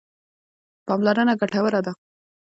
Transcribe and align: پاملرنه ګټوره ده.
پاملرنه 0.85 1.33
ګټوره 1.41 1.79
ده. 1.85 1.91